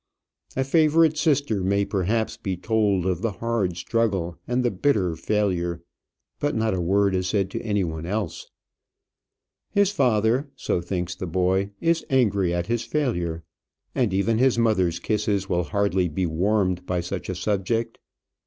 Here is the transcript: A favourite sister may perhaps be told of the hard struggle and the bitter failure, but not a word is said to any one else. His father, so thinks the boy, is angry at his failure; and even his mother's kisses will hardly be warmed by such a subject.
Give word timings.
A 0.55 0.63
favourite 0.63 1.15
sister 1.15 1.61
may 1.63 1.85
perhaps 1.85 2.35
be 2.35 2.57
told 2.57 3.05
of 3.05 3.21
the 3.21 3.33
hard 3.33 3.77
struggle 3.77 4.35
and 4.47 4.65
the 4.65 4.71
bitter 4.71 5.15
failure, 5.15 5.83
but 6.39 6.55
not 6.55 6.73
a 6.73 6.81
word 6.81 7.13
is 7.13 7.27
said 7.27 7.51
to 7.51 7.61
any 7.61 7.83
one 7.83 8.07
else. 8.07 8.49
His 9.69 9.91
father, 9.91 10.49
so 10.55 10.81
thinks 10.81 11.13
the 11.13 11.27
boy, 11.27 11.69
is 11.79 12.03
angry 12.09 12.51
at 12.51 12.65
his 12.65 12.81
failure; 12.81 13.43
and 13.93 14.11
even 14.11 14.39
his 14.39 14.57
mother's 14.57 14.97
kisses 14.97 15.47
will 15.47 15.65
hardly 15.65 16.09
be 16.09 16.25
warmed 16.25 16.87
by 16.87 17.01
such 17.01 17.29
a 17.29 17.35
subject. 17.35 17.99